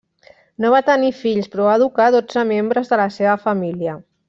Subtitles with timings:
[0.63, 3.97] No va tenir fills, però va educar dotze membres de la seva família.